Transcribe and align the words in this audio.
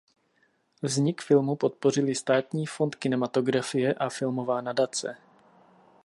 Vznik 0.81 1.21
filmu 1.21 1.55
podpořili 1.55 2.15
Státní 2.15 2.65
fond 2.65 2.95
kinematografie 2.95 3.93
a 3.93 4.09
Filmová 4.09 4.61
nadace. 4.61 5.17